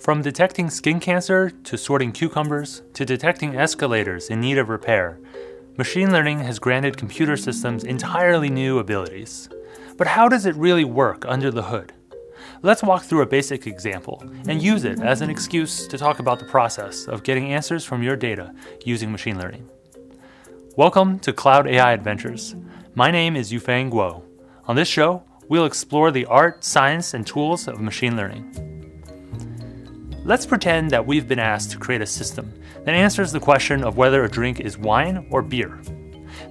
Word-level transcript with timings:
From 0.00 0.22
detecting 0.22 0.70
skin 0.70 1.00
cancer 1.00 1.50
to 1.50 1.76
sorting 1.76 2.12
cucumbers 2.12 2.82
to 2.94 3.04
detecting 3.04 3.56
escalators 3.56 4.30
in 4.30 4.40
need 4.40 4.56
of 4.56 4.68
repair, 4.68 5.18
machine 5.76 6.12
learning 6.12 6.38
has 6.40 6.60
granted 6.60 6.96
computer 6.96 7.36
systems 7.36 7.82
entirely 7.82 8.48
new 8.48 8.78
abilities. 8.78 9.48
But 9.96 10.06
how 10.06 10.28
does 10.28 10.46
it 10.46 10.54
really 10.54 10.84
work 10.84 11.24
under 11.26 11.50
the 11.50 11.64
hood? 11.64 11.92
Let's 12.62 12.82
walk 12.82 13.02
through 13.02 13.22
a 13.22 13.26
basic 13.26 13.66
example 13.66 14.22
and 14.46 14.62
use 14.62 14.84
it 14.84 15.00
as 15.00 15.20
an 15.20 15.30
excuse 15.30 15.88
to 15.88 15.98
talk 15.98 16.20
about 16.20 16.38
the 16.38 16.44
process 16.44 17.06
of 17.06 17.24
getting 17.24 17.52
answers 17.52 17.84
from 17.84 18.02
your 18.02 18.16
data 18.16 18.54
using 18.84 19.10
machine 19.10 19.38
learning. 19.38 19.68
Welcome 20.76 21.18
to 21.20 21.32
Cloud 21.32 21.66
AI 21.66 21.92
Adventures. 21.92 22.54
My 22.94 23.10
name 23.10 23.34
is 23.34 23.50
Yufeng 23.50 23.90
Guo. 23.90 24.22
On 24.66 24.76
this 24.76 24.88
show, 24.88 25.24
we'll 25.48 25.66
explore 25.66 26.12
the 26.12 26.26
art, 26.26 26.62
science, 26.62 27.14
and 27.14 27.26
tools 27.26 27.66
of 27.66 27.80
machine 27.80 28.16
learning. 28.16 28.77
Let's 30.28 30.44
pretend 30.44 30.90
that 30.90 31.06
we've 31.06 31.26
been 31.26 31.38
asked 31.38 31.70
to 31.70 31.78
create 31.78 32.02
a 32.02 32.06
system 32.06 32.52
that 32.84 32.94
answers 32.94 33.32
the 33.32 33.40
question 33.40 33.82
of 33.82 33.96
whether 33.96 34.24
a 34.24 34.30
drink 34.30 34.60
is 34.60 34.76
wine 34.76 35.26
or 35.30 35.40
beer. 35.40 35.80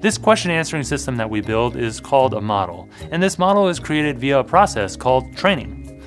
This 0.01 0.17
question 0.17 0.49
answering 0.49 0.81
system 0.81 1.15
that 1.17 1.29
we 1.29 1.41
build 1.41 1.75
is 1.75 1.99
called 1.99 2.33
a 2.33 2.41
model, 2.41 2.89
and 3.11 3.21
this 3.21 3.37
model 3.37 3.67
is 3.67 3.79
created 3.79 4.17
via 4.17 4.39
a 4.39 4.43
process 4.43 4.95
called 4.95 5.37
training. 5.37 6.01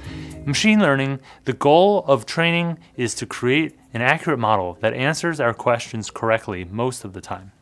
Machine 0.44 0.80
learning, 0.80 1.20
the 1.44 1.52
goal 1.52 2.02
of 2.08 2.26
training 2.26 2.76
is 2.96 3.14
to 3.14 3.24
create 3.24 3.78
an 3.94 4.02
accurate 4.02 4.40
model 4.40 4.76
that 4.80 4.92
answers 4.92 5.38
our 5.38 5.54
questions 5.54 6.10
correctly 6.10 6.64
most 6.64 7.04
of 7.04 7.12
the 7.12 7.20
time. 7.20 7.52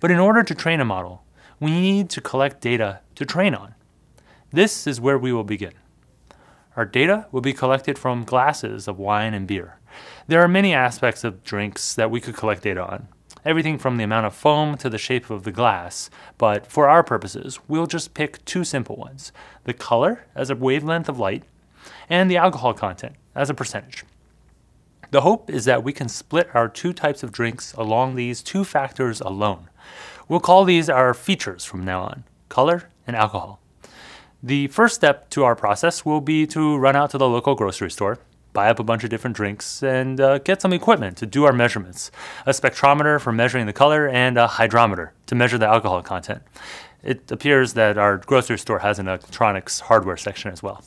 But 0.00 0.10
in 0.10 0.18
order 0.18 0.42
to 0.42 0.54
train 0.54 0.80
a 0.80 0.84
model, 0.84 1.24
we 1.58 1.70
need 1.70 2.10
to 2.10 2.20
collect 2.20 2.60
data 2.60 3.00
to 3.14 3.24
train 3.24 3.54
on. 3.54 3.74
This 4.52 4.86
is 4.86 5.00
where 5.00 5.18
we 5.18 5.32
will 5.32 5.44
begin. 5.44 5.72
Our 6.76 6.84
data 6.84 7.26
will 7.32 7.40
be 7.40 7.52
collected 7.52 7.98
from 7.98 8.24
glasses 8.24 8.86
of 8.86 8.98
wine 8.98 9.34
and 9.34 9.46
beer. 9.46 9.78
There 10.28 10.40
are 10.40 10.48
many 10.48 10.72
aspects 10.72 11.24
of 11.24 11.42
drinks 11.42 11.94
that 11.94 12.10
we 12.10 12.20
could 12.20 12.36
collect 12.36 12.62
data 12.62 12.84
on, 12.84 13.08
everything 13.44 13.78
from 13.78 13.96
the 13.96 14.04
amount 14.04 14.26
of 14.26 14.34
foam 14.34 14.76
to 14.76 14.88
the 14.88 14.98
shape 14.98 15.30
of 15.30 15.42
the 15.42 15.52
glass, 15.52 16.10
but 16.38 16.66
for 16.66 16.88
our 16.88 17.02
purposes, 17.02 17.58
we'll 17.66 17.86
just 17.86 18.14
pick 18.14 18.44
two 18.44 18.64
simple 18.64 18.96
ones 18.96 19.32
the 19.64 19.74
color 19.74 20.26
as 20.34 20.50
a 20.50 20.56
wavelength 20.56 21.08
of 21.08 21.18
light, 21.18 21.42
and 22.08 22.30
the 22.30 22.36
alcohol 22.36 22.72
content 22.72 23.16
as 23.34 23.50
a 23.50 23.54
percentage. 23.54 24.04
The 25.10 25.22
hope 25.22 25.50
is 25.50 25.64
that 25.64 25.82
we 25.82 25.92
can 25.92 26.08
split 26.08 26.48
our 26.54 26.68
two 26.68 26.92
types 26.92 27.24
of 27.24 27.32
drinks 27.32 27.72
along 27.72 28.14
these 28.14 28.42
two 28.42 28.64
factors 28.64 29.20
alone. 29.20 29.68
We'll 30.28 30.38
call 30.38 30.64
these 30.64 30.88
our 30.88 31.14
features 31.14 31.64
from 31.64 31.84
now 31.84 32.02
on 32.02 32.24
color 32.48 32.90
and 33.06 33.16
alcohol. 33.16 33.59
The 34.42 34.68
first 34.68 34.94
step 34.94 35.28
to 35.30 35.44
our 35.44 35.54
process 35.54 36.04
will 36.04 36.22
be 36.22 36.46
to 36.46 36.76
run 36.78 36.96
out 36.96 37.10
to 37.10 37.18
the 37.18 37.28
local 37.28 37.54
grocery 37.54 37.90
store, 37.90 38.18
buy 38.54 38.70
up 38.70 38.78
a 38.78 38.82
bunch 38.82 39.04
of 39.04 39.10
different 39.10 39.36
drinks, 39.36 39.82
and 39.82 40.18
uh, 40.18 40.38
get 40.38 40.62
some 40.62 40.72
equipment 40.72 41.18
to 41.18 41.26
do 41.26 41.44
our 41.44 41.52
measurements 41.52 42.10
a 42.46 42.50
spectrometer 42.50 43.20
for 43.20 43.32
measuring 43.32 43.66
the 43.66 43.72
color, 43.72 44.08
and 44.08 44.38
a 44.38 44.46
hydrometer 44.46 45.12
to 45.26 45.34
measure 45.34 45.58
the 45.58 45.66
alcohol 45.66 46.02
content. 46.02 46.42
It 47.02 47.30
appears 47.30 47.74
that 47.74 47.98
our 47.98 48.16
grocery 48.16 48.58
store 48.58 48.78
has 48.78 48.98
an 48.98 49.08
electronics 49.08 49.80
hardware 49.80 50.16
section 50.16 50.50
as 50.50 50.62
well. 50.62 50.82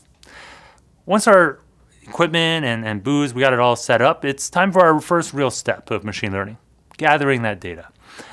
Once 1.06 1.28
our 1.28 1.60
equipment 2.04 2.66
and, 2.66 2.86
and 2.86 3.04
booze, 3.04 3.34
we 3.34 3.42
got 3.42 3.54
it 3.54 3.60
all 3.60 3.76
set 3.76 4.02
up, 4.02 4.26
it's 4.26 4.50
time 4.50 4.72
for 4.72 4.84
our 4.84 5.00
first 5.00 5.32
real 5.34 5.52
step 5.52 5.92
of 5.92 6.04
machine 6.04 6.32
learning 6.32 6.58
gathering 6.98 7.42
that 7.44 7.60
data. 7.60 7.88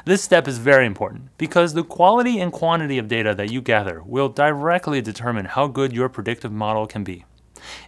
This 0.04 0.22
step 0.22 0.48
is 0.48 0.58
very 0.58 0.86
important 0.86 1.36
because 1.38 1.74
the 1.74 1.84
quality 1.84 2.40
and 2.40 2.52
quantity 2.52 2.98
of 2.98 3.08
data 3.08 3.34
that 3.34 3.50
you 3.50 3.60
gather 3.60 4.02
will 4.04 4.28
directly 4.28 5.00
determine 5.00 5.46
how 5.46 5.66
good 5.66 5.92
your 5.92 6.08
predictive 6.08 6.52
model 6.52 6.86
can 6.86 7.04
be. 7.04 7.24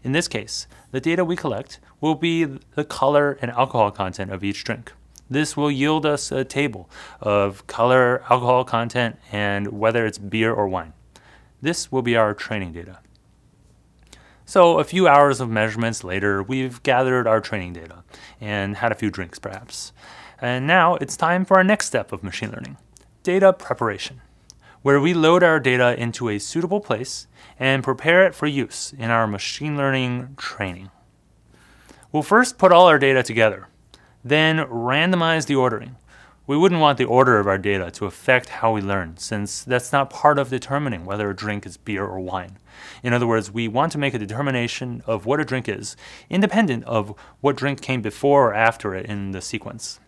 In 0.02 0.12
this 0.12 0.28
case, 0.28 0.66
the 0.90 1.00
data 1.00 1.24
we 1.24 1.36
collect 1.36 1.80
will 2.00 2.14
be 2.14 2.44
the 2.44 2.84
color 2.84 3.38
and 3.40 3.50
alcohol 3.50 3.90
content 3.90 4.30
of 4.30 4.44
each 4.44 4.64
drink. 4.64 4.92
This 5.30 5.56
will 5.56 5.70
yield 5.70 6.04
us 6.04 6.30
a 6.30 6.44
table 6.44 6.90
of 7.20 7.66
color, 7.66 8.22
alcohol 8.28 8.64
content, 8.64 9.18
and 9.30 9.68
whether 9.68 10.04
it's 10.04 10.18
beer 10.18 10.52
or 10.52 10.68
wine. 10.68 10.92
This 11.62 11.90
will 11.90 12.02
be 12.02 12.16
our 12.16 12.34
training 12.34 12.72
data. 12.72 12.98
So, 14.44 14.78
a 14.78 14.84
few 14.84 15.08
hours 15.08 15.40
of 15.40 15.48
measurements 15.48 16.04
later, 16.04 16.42
we've 16.42 16.82
gathered 16.82 17.26
our 17.26 17.40
training 17.40 17.72
data 17.72 18.02
and 18.40 18.76
had 18.76 18.92
a 18.92 18.96
few 18.96 19.10
drinks 19.10 19.38
perhaps. 19.38 19.92
And 20.42 20.66
now 20.66 20.96
it's 20.96 21.16
time 21.16 21.44
for 21.44 21.56
our 21.56 21.62
next 21.62 21.86
step 21.86 22.10
of 22.10 22.24
machine 22.24 22.50
learning 22.50 22.76
data 23.22 23.52
preparation, 23.52 24.20
where 24.82 25.00
we 25.00 25.14
load 25.14 25.44
our 25.44 25.60
data 25.60 25.94
into 25.96 26.28
a 26.28 26.40
suitable 26.40 26.80
place 26.80 27.28
and 27.60 27.84
prepare 27.84 28.26
it 28.26 28.34
for 28.34 28.48
use 28.48 28.92
in 28.98 29.08
our 29.08 29.28
machine 29.28 29.76
learning 29.76 30.34
training. 30.36 30.90
We'll 32.10 32.24
first 32.24 32.58
put 32.58 32.72
all 32.72 32.88
our 32.88 32.98
data 32.98 33.22
together, 33.22 33.68
then 34.24 34.58
randomize 34.66 35.46
the 35.46 35.54
ordering. 35.54 35.94
We 36.48 36.56
wouldn't 36.56 36.80
want 36.80 36.98
the 36.98 37.04
order 37.04 37.38
of 37.38 37.46
our 37.46 37.56
data 37.56 37.92
to 37.92 38.06
affect 38.06 38.48
how 38.48 38.72
we 38.72 38.80
learn, 38.80 39.18
since 39.18 39.62
that's 39.62 39.92
not 39.92 40.10
part 40.10 40.40
of 40.40 40.50
determining 40.50 41.04
whether 41.04 41.30
a 41.30 41.36
drink 41.36 41.64
is 41.64 41.76
beer 41.76 42.04
or 42.04 42.18
wine. 42.18 42.58
In 43.04 43.12
other 43.12 43.28
words, 43.28 43.52
we 43.52 43.68
want 43.68 43.92
to 43.92 43.98
make 43.98 44.12
a 44.12 44.18
determination 44.18 45.04
of 45.06 45.24
what 45.24 45.38
a 45.38 45.44
drink 45.44 45.68
is, 45.68 45.96
independent 46.28 46.82
of 46.82 47.14
what 47.40 47.54
drink 47.54 47.80
came 47.80 48.02
before 48.02 48.48
or 48.48 48.54
after 48.54 48.92
it 48.92 49.06
in 49.06 49.30
the 49.30 49.40
sequence. 49.40 50.00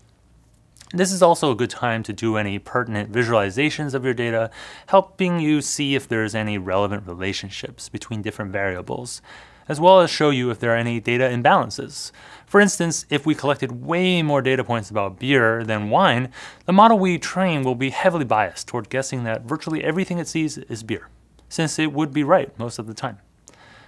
This 0.94 1.10
is 1.10 1.22
also 1.22 1.50
a 1.50 1.56
good 1.56 1.70
time 1.70 2.04
to 2.04 2.12
do 2.12 2.36
any 2.36 2.60
pertinent 2.60 3.10
visualizations 3.10 3.94
of 3.94 4.04
your 4.04 4.14
data, 4.14 4.48
helping 4.86 5.40
you 5.40 5.60
see 5.60 5.96
if 5.96 6.06
there's 6.06 6.36
any 6.36 6.56
relevant 6.56 7.04
relationships 7.04 7.88
between 7.88 8.22
different 8.22 8.52
variables, 8.52 9.20
as 9.68 9.80
well 9.80 9.98
as 9.98 10.08
show 10.08 10.30
you 10.30 10.52
if 10.52 10.60
there 10.60 10.72
are 10.72 10.76
any 10.76 11.00
data 11.00 11.24
imbalances. 11.24 12.12
For 12.46 12.60
instance, 12.60 13.06
if 13.10 13.26
we 13.26 13.34
collected 13.34 13.84
way 13.84 14.22
more 14.22 14.40
data 14.40 14.62
points 14.62 14.88
about 14.88 15.18
beer 15.18 15.64
than 15.64 15.90
wine, 15.90 16.30
the 16.64 16.72
model 16.72 16.96
we 16.96 17.18
train 17.18 17.64
will 17.64 17.74
be 17.74 17.90
heavily 17.90 18.24
biased 18.24 18.68
toward 18.68 18.88
guessing 18.88 19.24
that 19.24 19.42
virtually 19.42 19.82
everything 19.82 20.20
it 20.20 20.28
sees 20.28 20.58
is 20.58 20.84
beer, 20.84 21.08
since 21.48 21.76
it 21.76 21.92
would 21.92 22.12
be 22.12 22.22
right 22.22 22.56
most 22.56 22.78
of 22.78 22.86
the 22.86 22.94
time. 22.94 23.18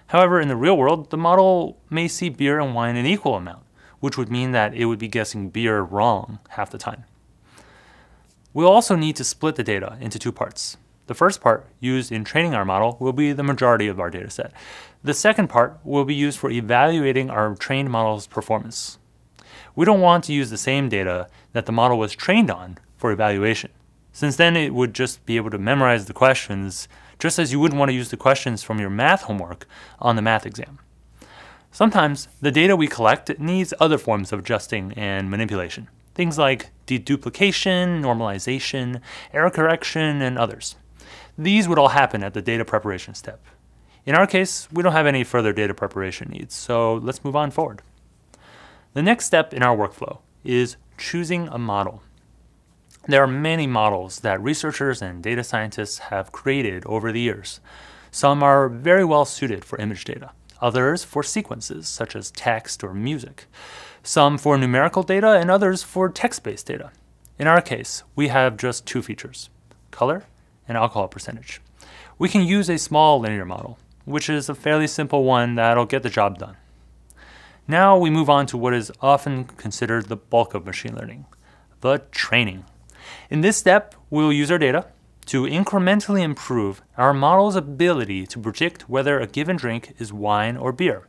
However, 0.09 0.41
in 0.41 0.49
the 0.49 0.57
real 0.57 0.77
world, 0.77 1.11
the 1.11 1.17
model 1.17 1.79
may 1.89 2.09
see 2.09 2.31
beer 2.31 2.59
and 2.59 2.75
wine 2.75 2.97
in 2.97 3.07
equal 3.07 3.37
amount 3.37 3.66
which 4.01 4.17
would 4.17 4.31
mean 4.31 4.53
that 4.53 4.75
it 4.75 4.87
would 4.87 4.99
be 4.99 5.09
guessing 5.09 5.49
beer 5.49 5.81
wrong 5.81 6.39
half 6.51 6.71
the 6.71 6.79
time. 6.79 7.05
We'll 8.53 8.69
also 8.69 8.97
need 8.97 9.17
to 9.17 9.25
split 9.25 9.57
the 9.57 9.63
data 9.63 9.97
into 10.01 10.19
two 10.19 10.33
parts. 10.33 10.77
The 11.07 11.15
first 11.15 11.41
part, 11.41 11.67
used 11.79 12.11
in 12.11 12.25
training 12.25 12.55
our 12.55 12.65
model, 12.65 12.97
will 12.99 13.13
be 13.13 13.33
the 13.33 13.43
majority 13.43 13.87
of 13.87 14.01
our 14.01 14.11
dataset. 14.11 14.51
The 15.05 15.15
second 15.15 15.49
part 15.49 15.79
will 15.85 16.05
be 16.05 16.15
used 16.15 16.39
for 16.39 16.51
evaluating 16.51 17.31
our 17.31 17.55
trained 17.55 17.91
model's 17.91 18.27
performance. 18.27 18.99
We 19.77 19.85
don't 19.85 20.01
want 20.01 20.25
to 20.25 20.33
use 20.33 20.51
the 20.51 20.57
same 20.57 20.89
data 20.89 21.29
that 21.53 21.67
the 21.67 21.73
model 21.73 21.99
was 21.99 22.13
trained 22.13 22.51
on 22.51 22.79
for 22.97 23.13
evaluation, 23.13 23.71
since 24.17 24.37
then 24.37 24.57
it 24.57 24.73
would 24.73 24.95
just 24.95 25.27
be 25.27 25.37
able 25.37 25.51
to 25.51 25.59
memorize 25.59 26.07
the 26.07 26.15
questions, 26.15 26.89
just 27.19 27.39
as 27.39 27.53
you 27.53 27.61
wouldn't 27.61 27.79
want 27.79 27.91
to 27.91 27.95
use 27.95 28.09
the 28.09 28.17
questions 28.17 28.63
from 28.63 28.81
your 28.81 28.89
math 28.89 29.25
homework 29.25 29.69
on 29.99 30.17
the 30.17 30.23
math 30.23 30.47
exam. 30.47 30.79
Sometimes 31.77 32.29
the 32.41 32.51
data 32.51 32.75
we 32.75 32.89
collect 32.89 33.39
needs 33.39 33.75
other 33.79 33.99
forms 33.99 34.33
of 34.33 34.39
adjusting 34.39 34.95
and 34.95 35.31
manipulation. 35.31 35.89
Things 36.15 36.39
like 36.39 36.71
deduplication, 36.87 38.01
normalization, 38.01 39.03
error 39.31 39.51
correction, 39.51 40.23
and 40.23 40.39
others. 40.39 40.77
These 41.37 41.69
would 41.69 41.79
all 41.79 41.89
happen 41.91 42.23
at 42.23 42.33
the 42.33 42.41
data 42.41 42.65
preparation 42.65 43.13
step. 43.13 43.45
In 44.07 44.15
our 44.15 44.27
case, 44.27 44.69
we 44.73 44.83
don't 44.83 44.95
have 44.95 45.07
any 45.07 45.23
further 45.23 45.53
data 45.53 45.75
preparation 45.75 46.31
needs, 46.31 46.55
so 46.55 46.95
let's 46.95 47.23
move 47.23 47.37
on 47.37 47.51
forward. 47.51 47.83
The 48.95 49.03
next 49.03 49.27
step 49.27 49.53
in 49.53 49.63
our 49.63 49.77
workflow 49.77 50.21
is 50.45 50.79
choosing 50.97 51.47
a 51.49 51.59
model. 51.59 52.03
There 53.07 53.23
are 53.23 53.27
many 53.27 53.67
models 53.67 54.21
that 54.21 54.41
researchers 54.41 55.03
and 55.03 55.23
data 55.23 55.45
scientists 55.45 55.99
have 55.99 56.33
created 56.33 56.87
over 56.87 57.13
the 57.13 57.21
years. 57.21 57.61
Some 58.11 58.43
are 58.43 58.71
very 58.71 59.05
well 59.05 59.27
suited 59.27 59.63
for 59.63 59.79
image 59.79 60.07
data 60.07 60.31
others 60.61 61.05
for 61.05 61.23
sequences, 61.23 61.89
such 61.89 62.17
as 62.17 62.31
text 62.31 62.83
or 62.83 62.95
music, 62.95 63.47
some 64.03 64.39
for 64.39 64.57
numerical 64.57 65.03
data, 65.03 65.33
and 65.33 65.51
others 65.51 65.83
for 65.83 66.09
text 66.09 66.43
based 66.43 66.67
data. 66.67 66.91
In 67.39 67.47
our 67.47 67.61
case, 67.61 68.03
we 68.15 68.29
have 68.29 68.57
just 68.57 68.87
two 68.87 69.03
features 69.03 69.51
color 69.91 70.25
and 70.69 70.77
alcohol 70.77 71.09
percentage. 71.09 71.61
We 72.19 72.29
can 72.29 72.43
use 72.43 72.69
a 72.69 72.79
small 72.79 73.21
linear 73.21 73.45
model, 73.45 73.79
which 74.05 74.29
is 74.29 74.49
a 74.49 74.55
fairly 74.55 74.87
simple 74.87 75.25
one 75.25 75.55
that'll 75.55 75.87
get 75.87 76.03
the 76.03 76.11
job 76.11 76.39
done. 76.39 76.57
Now 77.69 77.97
we 77.99 78.11
move 78.11 78.31
on 78.31 78.47
to 78.47 78.57
what 78.57 78.75
is 78.75 78.93
often 79.01 79.45
considered 79.45 80.07
the 80.07 80.17
bulk 80.17 80.55
of 80.55 80.65
machine 80.65 80.95
learning 80.95 81.27
the 81.81 81.99
training. 82.11 82.65
In 83.31 83.43
this 83.43 83.57
step, 83.57 83.95
we'll 84.11 84.33
use 84.33 84.51
our 84.51 84.59
data, 84.59 84.87
to 85.27 85.43
incrementally 85.43 86.23
improve 86.23 86.83
our 86.97 87.13
model's 87.13 87.57
ability 87.57 88.27
to 88.27 88.39
predict 88.39 88.89
whether 88.89 89.21
a 89.21 89.27
given 89.27 89.57
drink 89.57 89.95
is 89.99 90.13
wine 90.13 90.57
or 90.57 90.73
beer. 90.73 91.09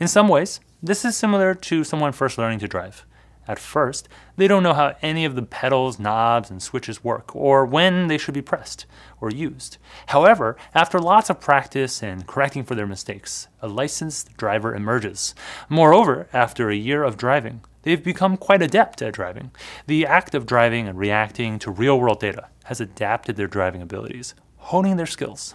In 0.00 0.08
some 0.08 0.28
ways, 0.28 0.60
this 0.82 1.04
is 1.04 1.16
similar 1.16 1.54
to 1.54 1.84
someone 1.84 2.12
first 2.12 2.36
learning 2.36 2.58
to 2.60 2.68
drive. 2.68 3.06
At 3.46 3.58
first, 3.58 4.08
they 4.36 4.48
don't 4.48 4.62
know 4.62 4.72
how 4.72 4.96
any 5.02 5.24
of 5.24 5.34
the 5.34 5.42
pedals, 5.42 5.98
knobs, 5.98 6.50
and 6.50 6.62
switches 6.62 7.04
work, 7.04 7.34
or 7.36 7.66
when 7.66 8.08
they 8.08 8.18
should 8.18 8.34
be 8.34 8.42
pressed 8.42 8.86
or 9.20 9.30
used. 9.30 9.78
However, 10.08 10.56
after 10.74 10.98
lots 10.98 11.30
of 11.30 11.40
practice 11.40 12.02
and 12.02 12.26
correcting 12.26 12.64
for 12.64 12.74
their 12.74 12.86
mistakes, 12.86 13.48
a 13.60 13.68
licensed 13.68 14.36
driver 14.36 14.74
emerges. 14.74 15.34
Moreover, 15.68 16.28
after 16.32 16.70
a 16.70 16.76
year 16.76 17.02
of 17.02 17.16
driving, 17.16 17.62
they've 17.82 18.02
become 18.02 18.36
quite 18.36 18.62
adept 18.62 19.02
at 19.02 19.14
driving. 19.14 19.50
The 19.86 20.06
act 20.06 20.34
of 20.34 20.46
driving 20.46 20.88
and 20.88 20.98
reacting 20.98 21.58
to 21.60 21.70
real 21.70 22.00
world 22.00 22.20
data 22.20 22.48
has 22.64 22.80
adapted 22.80 23.36
their 23.36 23.46
driving 23.46 23.82
abilities, 23.82 24.34
honing 24.56 24.96
their 24.96 25.06
skills. 25.06 25.54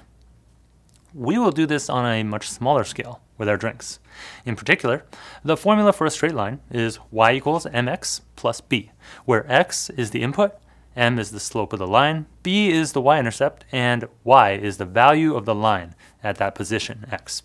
We 1.14 1.40
will 1.40 1.52
do 1.52 1.66
this 1.66 1.90
on 1.90 2.06
a 2.06 2.24
much 2.24 2.48
smaller 2.48 2.84
scale 2.84 3.22
with 3.38 3.50
our 3.50 3.58
drinks. 3.58 4.00
In 4.46 4.56
particular, 4.56 5.06
the 5.44 5.58
formula 5.58 5.92
for 5.92 6.06
a 6.06 6.12
straight 6.12 6.36
line 6.36 6.60
is 6.70 7.00
y 7.10 7.32
equals 7.34 7.66
mx 7.66 8.22
plus 8.36 8.62
b, 8.62 8.92
where 9.26 9.52
x 9.52 9.90
is 9.92 10.12
the 10.12 10.22
input, 10.22 10.54
m 10.96 11.18
is 11.18 11.32
the 11.32 11.40
slope 11.40 11.74
of 11.74 11.80
the 11.80 11.88
line, 11.88 12.28
b 12.44 12.70
is 12.70 12.92
the 12.92 13.02
y-intercept, 13.02 13.66
and 13.72 14.08
y 14.24 14.52
is 14.52 14.78
the 14.78 14.86
value 14.86 15.36
of 15.36 15.46
the 15.46 15.56
line 15.56 15.96
at 16.24 16.38
that 16.38 16.54
position, 16.54 17.08
x. 17.12 17.42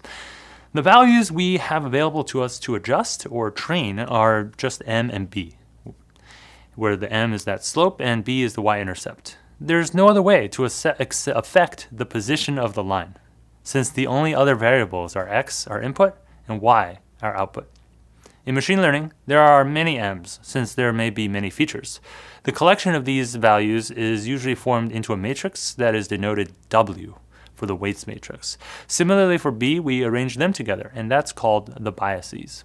The 0.75 0.83
values 0.83 1.33
we 1.33 1.57
have 1.57 1.87
available 1.87 2.25
to 2.25 2.43
us 2.43 2.59
to 2.61 2.75
adjust 2.75 3.27
or 3.31 3.51
train 3.51 3.99
are 3.99 4.51
just 4.59 4.83
m 4.85 5.09
and 5.09 5.31
b, 5.31 5.57
where 6.75 6.97
the 6.97 7.11
m 7.11 7.33
is 7.33 7.45
that 7.45 7.65
slope 7.65 7.99
and 8.01 8.25
b 8.25 8.43
is 8.43 8.55
the 8.55 8.63
y-intercept. 8.63 9.39
There's 9.59 9.95
no 9.95 10.09
other 10.09 10.21
way 10.21 10.49
to 10.49 10.65
affect 10.65 11.89
the 11.91 12.05
position 12.05 12.59
of 12.59 12.75
the 12.75 12.85
line 12.85 13.15
since 13.65 13.91
the 13.91 14.07
only 14.07 14.33
other 14.33 14.55
variables 14.55 15.17
are 15.17 15.29
x, 15.29 15.67
our 15.67 15.81
input, 15.81 16.15
and 16.47 16.61
y, 16.61 17.01
our 17.21 17.37
output. 17.37 17.69
In 18.47 18.55
machine 18.55 18.83
learning, 18.83 19.13
there 19.27 19.41
are 19.41 19.65
many 19.65 19.99
m's, 19.99 20.39
since 20.43 20.75
there 20.75 20.93
may 20.93 21.11
be 21.11 21.27
many 21.27 21.49
features. 21.49 21.99
The 22.43 22.53
collection 22.53 22.95
of 22.95 23.07
these 23.07 23.37
values 23.37 23.91
is 23.91 24.29
usually 24.29 24.55
formed 24.55 24.93
into 24.93 25.15
a 25.15 25.17
matrix 25.17 25.73
that 25.75 25.95
is 25.95 26.09
denoted 26.09 26.53
W 26.69 27.17
for 27.55 27.65
the 27.65 27.75
weights 27.75 28.07
matrix. 28.07 28.59
Similarly 28.87 29.39
for 29.39 29.51
B, 29.51 29.81
we 29.81 30.05
arrange 30.05 30.37
them 30.37 30.53
together, 30.53 30.93
and 30.95 31.11
that's 31.11 31.33
called 31.33 31.75
the 31.81 31.93
biases. 31.93 32.65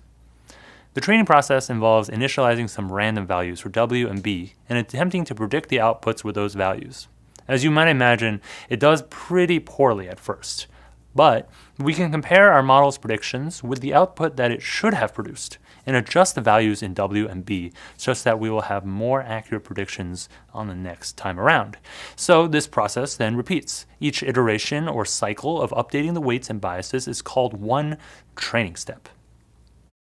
The 0.96 1.02
training 1.02 1.28
process 1.28 1.70
involves 1.70 2.10
initializing 2.10 2.70
some 2.70 2.92
random 2.92 3.26
values 3.26 3.62
for 3.62 3.70
W 3.70 4.10
and 4.10 4.22
B 4.22 4.56
and 4.68 4.78
attempting 4.78 5.24
to 5.26 5.36
predict 5.36 5.70
the 5.70 5.78
outputs 5.78 6.26
with 6.26 6.36
those 6.36 6.56
values. 6.56 7.08
As 7.48 7.64
you 7.64 7.72
might 7.72 7.88
imagine, 7.88 8.42
it 8.68 8.80
does 8.80 9.04
pretty 9.04 9.60
poorly 9.60 10.10
at 10.10 10.20
first. 10.20 10.68
But 11.16 11.50
we 11.78 11.94
can 11.94 12.12
compare 12.12 12.52
our 12.52 12.62
model's 12.62 12.98
predictions 12.98 13.64
with 13.64 13.82
the 13.82 13.94
output 13.94 14.36
that 14.38 14.52
it 14.52 14.62
should 14.62 14.94
have 14.94 15.14
produced 15.14 15.58
and 15.86 15.96
adjust 15.96 16.36
the 16.36 16.42
values 16.42 16.84
in 16.84 16.94
W 16.94 17.28
and 17.28 17.44
B 17.44 17.72
such 17.98 18.24
that 18.24 18.40
we 18.40 18.50
will 18.50 18.62
have 18.62 18.86
more 18.86 19.22
accurate 19.22 19.64
predictions 19.64 20.30
on 20.54 20.68
the 20.68 20.76
next 20.76 21.18
time 21.18 21.40
around. 21.40 21.78
So 22.16 22.48
this 22.48 22.68
process 22.68 23.16
then 23.16 23.36
repeats. 23.36 23.86
Each 24.00 24.22
iteration 24.22 24.88
or 24.88 25.04
cycle 25.04 25.62
of 25.62 25.72
updating 25.72 26.14
the 26.14 26.22
weights 26.22 26.50
and 26.50 26.62
biases 26.62 27.08
is 27.08 27.22
called 27.22 27.60
one 27.60 27.98
training 28.36 28.76
step. 28.76 29.10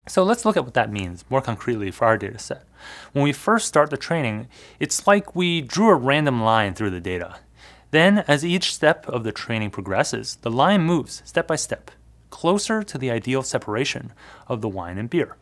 So 0.07 0.24
let's 0.24 0.45
look 0.45 0.56
at 0.56 0.63
what 0.63 0.74
that 0.74 0.92
means 0.92 1.25
more 1.30 1.42
concretely 1.42 1.92
for 1.92 2.06
our 2.06 2.18
data 2.18 2.39
set. 2.39 2.63
When 3.12 3.24
we 3.24 3.33
first 3.33 3.68
start 3.68 3.89
the 3.89 3.98
training, 3.98 4.48
it's 4.80 5.06
like 5.06 5.36
we 5.36 5.62
drew 5.62 5.89
a 5.89 5.95
random 5.95 6.42
line 6.42 6.74
through 6.74 6.92
the 6.92 7.01
data. 7.01 7.38
Then, 7.98 8.20
as 8.28 8.46
each 8.46 8.76
step 8.76 9.10
of 9.10 9.24
the 9.24 9.32
training 9.32 9.72
progresses, 9.72 10.38
the 10.44 10.52
line 10.52 10.82
moves 10.82 11.24
step 11.26 11.48
by 11.48 11.56
step, 11.56 11.90
closer 12.30 12.84
to 12.84 12.96
the 12.96 13.10
ideal 13.10 13.42
separation 13.42 14.14
of 14.48 14.62
the 14.62 14.70
wine 14.70 15.00
and 15.00 15.10
beer. 15.10 15.36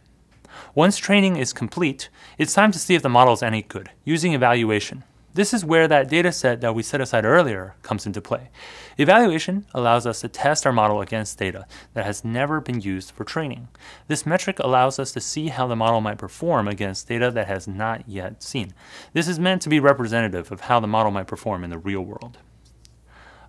Once 0.73 0.95
training 0.95 1.35
is 1.35 1.51
complete, 1.51 2.07
it's 2.37 2.53
time 2.53 2.71
to 2.71 2.79
see 2.79 2.95
if 2.95 3.01
the 3.01 3.09
model 3.09 3.33
is 3.33 3.43
any 3.43 3.61
good, 3.61 3.89
using 4.05 4.31
evaluation. 4.31 5.03
This 5.35 5.53
is 5.53 5.65
where 5.65 5.89
that 5.89 6.07
data 6.07 6.31
set 6.31 6.61
that 6.61 6.73
we 6.75 6.81
set 6.81 7.01
aside 7.01 7.25
earlier 7.25 7.75
comes 7.81 8.05
into 8.05 8.21
play. 8.21 8.51
Evaluation 8.97 9.65
allows 9.73 10.07
us 10.07 10.21
to 10.21 10.29
test 10.29 10.65
our 10.65 10.71
model 10.71 11.01
against 11.01 11.37
data 11.37 11.65
that 11.93 12.05
has 12.05 12.23
never 12.23 12.61
been 12.61 12.79
used 12.79 13.11
for 13.11 13.25
training. 13.25 13.67
This 14.07 14.25
metric 14.25 14.59
allows 14.59 14.97
us 14.97 15.11
to 15.11 15.19
see 15.19 15.49
how 15.49 15.67
the 15.67 15.75
model 15.75 15.99
might 15.99 16.19
perform 16.19 16.69
against 16.69 17.09
data 17.09 17.31
that 17.31 17.47
has 17.47 17.67
not 17.67 18.07
yet 18.07 18.43
seen. 18.43 18.73
This 19.11 19.27
is 19.27 19.37
meant 19.37 19.61
to 19.63 19.69
be 19.69 19.81
representative 19.81 20.53
of 20.53 20.61
how 20.61 20.79
the 20.79 20.87
model 20.87 21.11
might 21.11 21.27
perform 21.27 21.65
in 21.65 21.69
the 21.69 21.79
real 21.79 22.05
world. 22.05 22.37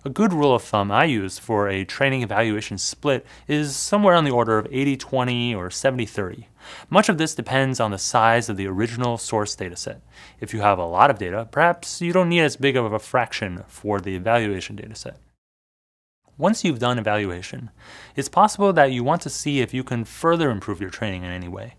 A 0.03 0.09
good 0.09 0.33
rule 0.33 0.55
of 0.55 0.63
thumb 0.63 0.91
I 0.91 1.05
use 1.05 1.39
for 1.39 1.69
a 1.69 1.85
training 1.85 2.21
evaluation 2.21 2.77
split 2.77 3.25
is 3.47 3.77
somewhere 3.77 4.15
on 4.15 4.25
the 4.25 4.31
order 4.31 4.57
of 4.57 4.65
80-20 4.67 5.55
or 5.55 5.69
70-30. 5.69 6.47
Much 6.89 7.09
of 7.09 7.17
this 7.17 7.35
depends 7.35 7.79
on 7.79 7.91
the 7.91 7.97
size 7.97 8.49
of 8.49 8.57
the 8.57 8.67
original 8.67 9.17
source 9.17 9.55
dataset. 9.55 10.01
If 10.39 10.53
you 10.53 10.61
have 10.61 10.79
a 10.79 10.85
lot 10.85 11.09
of 11.09 11.19
data, 11.19 11.47
perhaps 11.51 12.01
you 12.01 12.13
don't 12.13 12.29
need 12.29 12.41
as 12.41 12.55
big 12.55 12.75
of 12.75 12.91
a 12.91 12.99
fraction 12.99 13.63
for 13.67 13.99
the 13.99 14.15
evaluation 14.15 14.75
dataset. 14.75 15.15
Once 16.39 16.63
you've 16.63 16.77
done 16.77 16.99
evaluation, 16.99 17.71
it's 18.15 18.29
possible 18.29 18.71
that 18.71 18.91
you 18.91 19.03
want 19.03 19.23
to 19.23 19.29
see 19.29 19.59
if 19.59 19.73
you 19.73 19.83
can 19.83 20.05
further 20.05 20.51
improve 20.51 20.79
your 20.79 20.91
training 20.91 21.23
in 21.23 21.31
any 21.31 21.47
way. 21.47 21.73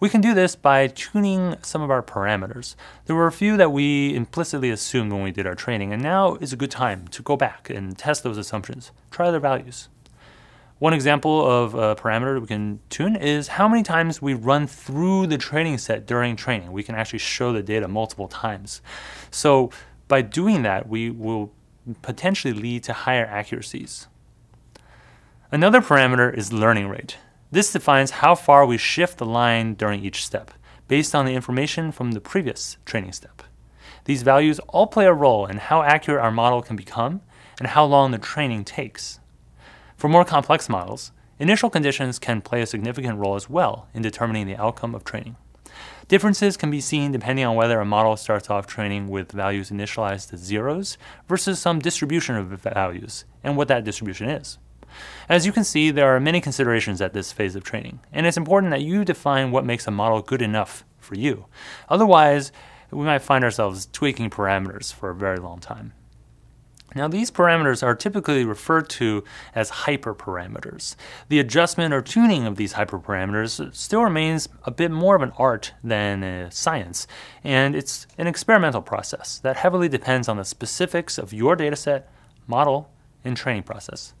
We 0.00 0.08
can 0.08 0.20
do 0.20 0.34
this 0.34 0.56
by 0.56 0.88
tuning 0.88 1.54
some 1.62 1.80
of 1.80 1.92
our 1.92 2.02
parameters. 2.02 2.74
There 3.06 3.14
were 3.14 3.28
a 3.28 3.32
few 3.32 3.56
that 3.56 3.70
we 3.70 4.12
implicitly 4.16 4.70
assumed 4.70 5.12
when 5.12 5.22
we 5.22 5.30
did 5.30 5.46
our 5.46 5.54
training, 5.54 5.92
and 5.92 6.02
now 6.02 6.34
is 6.36 6.52
a 6.52 6.56
good 6.56 6.72
time 6.72 7.06
to 7.08 7.22
go 7.22 7.36
back 7.36 7.70
and 7.70 7.96
test 7.96 8.24
those 8.24 8.36
assumptions, 8.36 8.90
try 9.12 9.30
their 9.30 9.38
values. 9.38 9.88
One 10.80 10.94
example 10.94 11.44
of 11.44 11.74
a 11.74 11.94
parameter 11.94 12.40
we 12.40 12.46
can 12.46 12.80
tune 12.88 13.14
is 13.14 13.48
how 13.48 13.68
many 13.68 13.82
times 13.82 14.22
we 14.22 14.32
run 14.32 14.66
through 14.66 15.26
the 15.26 15.36
training 15.36 15.76
set 15.76 16.06
during 16.06 16.36
training. 16.36 16.72
We 16.72 16.82
can 16.82 16.94
actually 16.94 17.18
show 17.18 17.52
the 17.52 17.62
data 17.62 17.86
multiple 17.86 18.28
times. 18.28 18.80
So 19.30 19.70
by 20.08 20.22
doing 20.22 20.62
that, 20.62 20.88
we 20.88 21.10
will 21.10 21.52
potentially 22.00 22.54
lead 22.54 22.82
to 22.84 22.94
higher 22.94 23.26
accuracies. 23.26 24.08
Another 25.52 25.82
parameter 25.82 26.34
is 26.34 26.50
learning 26.50 26.88
rate. 26.88 27.18
This 27.50 27.70
defines 27.70 28.12
how 28.12 28.34
far 28.34 28.64
we 28.64 28.78
shift 28.78 29.18
the 29.18 29.26
line 29.26 29.74
during 29.74 30.02
each 30.02 30.24
step, 30.24 30.50
based 30.88 31.14
on 31.14 31.26
the 31.26 31.34
information 31.34 31.92
from 31.92 32.12
the 32.12 32.22
previous 32.22 32.78
training 32.86 33.12
step. 33.12 33.42
These 34.06 34.22
values 34.22 34.58
all 34.60 34.86
play 34.86 35.04
a 35.04 35.12
role 35.12 35.44
in 35.44 35.58
how 35.58 35.82
accurate 35.82 36.24
our 36.24 36.30
model 36.30 36.62
can 36.62 36.76
become 36.76 37.20
and 37.58 37.68
how 37.68 37.84
long 37.84 38.12
the 38.12 38.18
training 38.18 38.64
takes. 38.64 39.20
For 40.00 40.08
more 40.08 40.24
complex 40.24 40.70
models, 40.70 41.12
initial 41.38 41.68
conditions 41.68 42.18
can 42.18 42.40
play 42.40 42.62
a 42.62 42.66
significant 42.66 43.18
role 43.18 43.34
as 43.34 43.50
well 43.50 43.86
in 43.92 44.00
determining 44.00 44.46
the 44.46 44.56
outcome 44.56 44.94
of 44.94 45.04
training. 45.04 45.36
Differences 46.08 46.56
can 46.56 46.70
be 46.70 46.80
seen 46.80 47.12
depending 47.12 47.44
on 47.44 47.54
whether 47.54 47.78
a 47.78 47.84
model 47.84 48.16
starts 48.16 48.48
off 48.48 48.66
training 48.66 49.08
with 49.08 49.32
values 49.32 49.68
initialized 49.70 50.32
as 50.32 50.40
zeros 50.40 50.96
versus 51.28 51.58
some 51.58 51.80
distribution 51.80 52.34
of 52.34 52.46
values 52.46 53.26
and 53.44 53.58
what 53.58 53.68
that 53.68 53.84
distribution 53.84 54.30
is. 54.30 54.56
As 55.28 55.44
you 55.44 55.52
can 55.52 55.64
see, 55.64 55.90
there 55.90 56.16
are 56.16 56.18
many 56.18 56.40
considerations 56.40 57.02
at 57.02 57.12
this 57.12 57.30
phase 57.30 57.54
of 57.54 57.62
training, 57.62 58.00
and 58.10 58.26
it's 58.26 58.38
important 58.38 58.70
that 58.70 58.80
you 58.80 59.04
define 59.04 59.50
what 59.50 59.66
makes 59.66 59.86
a 59.86 59.90
model 59.90 60.22
good 60.22 60.40
enough 60.40 60.82
for 60.98 61.14
you. 61.14 61.44
Otherwise, 61.90 62.52
we 62.90 63.04
might 63.04 63.20
find 63.20 63.44
ourselves 63.44 63.86
tweaking 63.92 64.30
parameters 64.30 64.94
for 64.94 65.10
a 65.10 65.14
very 65.14 65.36
long 65.36 65.58
time. 65.58 65.92
Now 66.94 67.06
these 67.06 67.30
parameters 67.30 67.82
are 67.82 67.94
typically 67.94 68.44
referred 68.44 68.88
to 68.90 69.22
as 69.54 69.70
hyperparameters. 69.70 70.96
The 71.28 71.38
adjustment 71.38 71.94
or 71.94 72.02
tuning 72.02 72.46
of 72.46 72.56
these 72.56 72.72
hyperparameters 72.72 73.74
still 73.74 74.02
remains 74.02 74.48
a 74.64 74.70
bit 74.70 74.90
more 74.90 75.14
of 75.14 75.22
an 75.22 75.32
art 75.38 75.72
than 75.84 76.24
a 76.24 76.50
science, 76.50 77.06
and 77.44 77.76
it's 77.76 78.06
an 78.18 78.26
experimental 78.26 78.82
process 78.82 79.38
that 79.38 79.56
heavily 79.56 79.88
depends 79.88 80.28
on 80.28 80.36
the 80.36 80.44
specifics 80.44 81.16
of 81.16 81.32
your 81.32 81.56
dataset, 81.56 82.02
model, 82.46 82.90
and 83.24 83.36
training 83.36 83.62
process. 83.62 84.14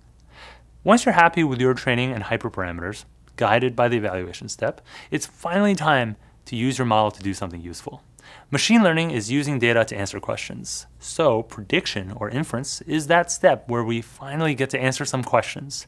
Once 0.84 1.04
you're 1.04 1.14
happy 1.14 1.42
with 1.42 1.60
your 1.60 1.74
training 1.74 2.12
and 2.12 2.24
hyperparameters, 2.24 3.04
guided 3.36 3.74
by 3.74 3.88
the 3.88 3.96
evaluation 3.96 4.48
step, 4.48 4.80
it's 5.10 5.26
finally 5.26 5.74
time 5.74 6.16
to 6.44 6.56
use 6.56 6.78
your 6.78 6.86
model 6.86 7.10
to 7.10 7.22
do 7.22 7.34
something 7.34 7.60
useful. 7.60 8.02
Machine 8.50 8.82
learning 8.82 9.10
is 9.10 9.30
using 9.30 9.58
data 9.58 9.84
to 9.84 9.96
answer 9.96 10.18
questions. 10.18 10.86
So 10.98 11.42
prediction 11.42 12.12
or 12.16 12.28
inference 12.28 12.80
is 12.82 13.06
that 13.06 13.30
step 13.30 13.68
where 13.68 13.84
we 13.84 14.00
finally 14.00 14.54
get 14.54 14.70
to 14.70 14.80
answer 14.80 15.04
some 15.04 15.22
questions. 15.22 15.86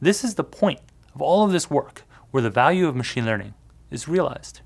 This 0.00 0.24
is 0.24 0.34
the 0.34 0.44
point 0.44 0.80
of 1.14 1.22
all 1.22 1.44
of 1.44 1.52
this 1.52 1.70
work 1.70 2.02
where 2.30 2.42
the 2.42 2.50
value 2.50 2.88
of 2.88 2.96
machine 2.96 3.26
learning 3.26 3.54
is 3.90 4.08
realized. 4.08 4.60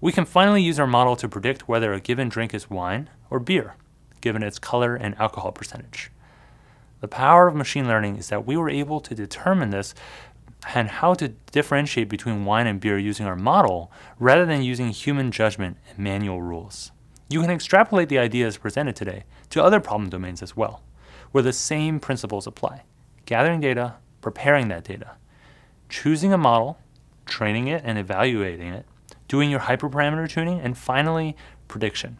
We 0.00 0.12
can 0.12 0.24
finally 0.24 0.62
use 0.62 0.78
our 0.78 0.86
model 0.86 1.16
to 1.16 1.28
predict 1.28 1.68
whether 1.68 1.92
a 1.92 2.00
given 2.00 2.28
drink 2.28 2.54
is 2.54 2.70
wine 2.70 3.10
or 3.30 3.40
beer, 3.40 3.74
given 4.20 4.42
its 4.42 4.58
color 4.58 4.94
and 4.94 5.16
alcohol 5.18 5.52
percentage. 5.52 6.10
The 7.00 7.08
power 7.08 7.46
of 7.46 7.54
machine 7.54 7.86
learning 7.86 8.16
is 8.16 8.28
that 8.28 8.46
we 8.46 8.56
were 8.56 8.70
able 8.70 9.00
to 9.00 9.14
determine 9.14 9.70
this 9.70 9.94
and 10.74 10.88
how 10.88 11.14
to 11.14 11.28
differentiate 11.52 12.08
between 12.08 12.44
wine 12.44 12.66
and 12.66 12.80
beer 12.80 12.98
using 12.98 13.26
our 13.26 13.36
model 13.36 13.92
rather 14.18 14.44
than 14.44 14.62
using 14.62 14.88
human 14.88 15.30
judgment 15.30 15.76
and 15.88 15.98
manual 15.98 16.42
rules. 16.42 16.90
You 17.28 17.40
can 17.40 17.50
extrapolate 17.50 18.08
the 18.08 18.18
ideas 18.18 18.56
presented 18.56 18.96
today 18.96 19.24
to 19.50 19.62
other 19.62 19.80
problem 19.80 20.10
domains 20.10 20.42
as 20.42 20.56
well, 20.56 20.82
where 21.32 21.42
the 21.42 21.52
same 21.52 22.00
principles 22.00 22.46
apply. 22.46 22.82
Gathering 23.26 23.60
data, 23.60 23.96
preparing 24.20 24.68
that 24.68 24.84
data, 24.84 25.16
choosing 25.88 26.32
a 26.32 26.38
model, 26.38 26.78
training 27.26 27.68
it 27.68 27.82
and 27.84 27.98
evaluating 27.98 28.68
it, 28.72 28.86
doing 29.28 29.50
your 29.50 29.60
hyperparameter 29.60 30.28
tuning, 30.28 30.60
and 30.60 30.76
finally, 30.76 31.36
prediction. 31.68 32.18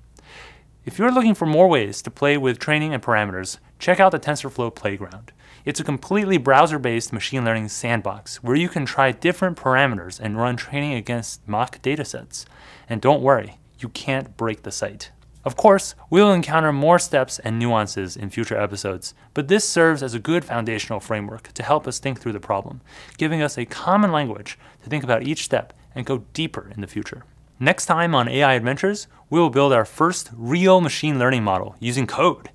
If 0.85 0.99
you're 0.99 1.12
looking 1.12 1.35
for 1.35 1.47
more 1.47 1.68
ways 1.68 2.02
to 2.02 2.11
play 2.11 2.37
with 2.37 2.59
training 2.59 2.95
and 2.95 3.02
parameters, 3.02 3.59
check 3.78 4.00
out 4.00 4.12
the 4.12 4.18
TensorFlow 4.18 4.75
Playground. 4.75 5.32
It's 5.64 5.80
a 5.80 5.85
completely 5.85 6.38
browser 6.38 6.78
based 6.78 7.12
machine 7.12 7.44
learning 7.44 7.68
sandbox 7.68 8.42
where 8.42 8.56
you 8.56 8.68
can 8.68 8.87
try 8.87 9.12
different 9.12 9.56
parameters 9.56 10.18
and 10.18 10.38
run 10.38 10.56
training 10.56 10.94
against 10.94 11.47
mock 11.47 11.80
datasets. 11.82 12.44
And 12.88 13.00
don't 13.00 13.23
worry, 13.23 13.58
you 13.78 13.88
can't 13.90 14.37
break 14.37 14.62
the 14.62 14.73
site. 14.73 15.11
Of 15.44 15.56
course, 15.56 15.94
we'll 16.11 16.32
encounter 16.32 16.73
more 16.73 16.99
steps 16.99 17.38
and 17.38 17.58
nuances 17.58 18.16
in 18.16 18.28
future 18.30 18.61
episodes, 18.61 19.14
but 19.35 19.49
this 19.49 19.66
serves 19.66 20.02
as 20.02 20.12
a 20.12 20.18
good 20.18 20.44
foundational 20.44 21.00
framework 21.00 21.52
to 21.54 21.62
help 21.62 21.87
us 21.87 21.99
think 21.99 22.20
through 22.20 22.32
the 22.32 22.40
problem, 22.40 22.80
giving 23.16 23.40
us 23.40 23.56
a 23.56 23.64
common 23.64 24.11
language 24.11 24.58
to 24.82 24.90
think 24.90 25.04
about 25.04 25.23
each 25.23 25.44
step 25.44 25.73
and 25.94 26.04
go 26.04 26.25
deeper 26.32 26.70
in 26.75 26.80
the 26.80 26.87
future. 26.87 27.25
Next 27.61 27.87
time 27.87 28.14
on 28.14 28.28
AI 28.28 28.54
Adventures, 28.54 29.06
we 29.30 29.40
will 29.40 29.50
build 29.50 29.73
our 29.73 29.85
first 29.85 30.30
real 30.32 30.80
machine 30.80 31.18
learning 31.18 31.44
model 31.44 31.76
using 31.80 32.06
code. 32.06 32.50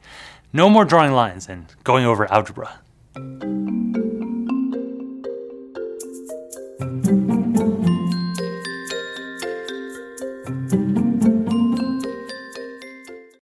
No 0.55 0.69
more 0.69 0.86
drawing 0.86 1.13
lines 1.13 1.50
and 1.50 1.65
going 1.83 2.05
over 2.05 2.31
algebra. 2.31 2.79